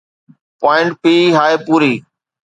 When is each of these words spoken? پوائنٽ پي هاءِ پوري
پوائنٽ 0.59 0.89
پي 1.01 1.13
هاءِ 1.37 1.53
پوري 1.65 1.93